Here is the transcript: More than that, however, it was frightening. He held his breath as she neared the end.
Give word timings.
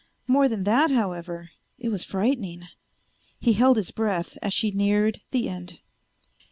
More 0.25 0.47
than 0.47 0.63
that, 0.63 0.89
however, 0.89 1.51
it 1.77 1.89
was 1.89 2.03
frightening. 2.03 2.63
He 3.39 3.53
held 3.53 3.77
his 3.77 3.91
breath 3.91 4.35
as 4.41 4.51
she 4.51 4.71
neared 4.71 5.21
the 5.29 5.47
end. 5.47 5.77